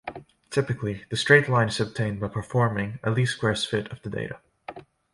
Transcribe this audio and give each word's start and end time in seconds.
Typically, 0.49 1.05
the 1.11 1.15
straight 1.15 1.47
line 1.47 1.67
is 1.67 1.79
obtained 1.79 2.19
by 2.19 2.27
performing 2.27 2.97
a 3.03 3.11
least-squares 3.11 3.65
fit 3.65 3.87
of 3.91 4.01
the 4.01 4.09
data. 4.09 4.39